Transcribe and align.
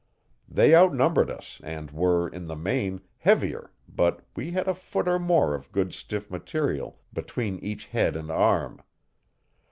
They 0.49 0.73
out 0.73 0.95
numbered 0.95 1.29
us 1.29 1.61
and 1.63 1.91
were, 1.91 2.27
in 2.27 2.47
the 2.47 2.55
main, 2.55 3.01
heavier 3.19 3.71
but 3.87 4.25
we 4.35 4.49
had 4.49 4.67
a 4.67 4.73
foot 4.73 5.07
or 5.07 5.19
more 5.19 5.53
of 5.53 5.71
good 5.71 5.93
stiff 5.93 6.31
material 6.31 6.99
between 7.13 7.59
each 7.59 7.85
head 7.85 8.15
and 8.15 8.31
harm. 8.31 8.81